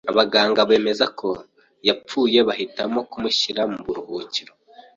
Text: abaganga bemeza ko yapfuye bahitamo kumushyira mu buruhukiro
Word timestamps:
abaganga 0.11 0.61
bemeza 0.69 1.05
ko 1.19 1.29
yapfuye 1.87 2.39
bahitamo 2.47 2.99
kumushyira 3.11 3.61
mu 3.71 3.79
buruhukiro 3.85 4.53